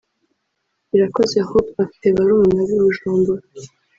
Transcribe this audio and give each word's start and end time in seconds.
Irakoze 0.95 1.37
Hope 1.49 1.73
afite 1.83 2.05
barumuna 2.17 2.59
be 2.69 2.73
i 2.77 2.81
Bujumbura 2.83 3.43